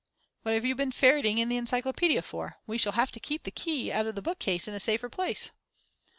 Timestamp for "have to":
2.93-3.19